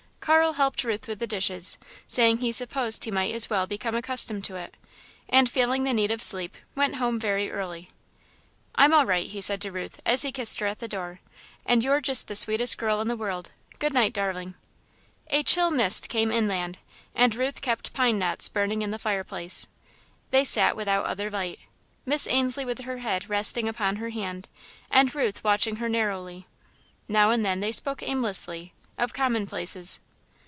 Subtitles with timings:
[0.21, 4.45] Carl helped Ruth with the dishes, saying he supposed he might as well become accustomed
[4.45, 4.77] to it,
[5.27, 7.89] and, feeling the need of sleep, went home very early.
[8.75, 11.21] "I'm all right," he said to Ruth, as he kissed her at the door,
[11.65, 13.51] "and you're just the sweetest girl in the world.
[13.79, 14.53] Good night, darling."
[15.31, 16.77] A chill mist came inland,
[17.15, 19.65] and Ruth kept pine knots burning in the fireplace.
[20.29, 21.61] They sat without other light,
[22.05, 24.47] Miss Ainslie with her head resting upon her hand,
[24.91, 26.45] and Ruth watching her narrowly.
[27.07, 29.99] Now and then they spoke aimlessly, of commonplaces.